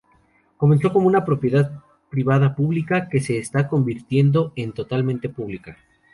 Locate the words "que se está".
3.07-3.67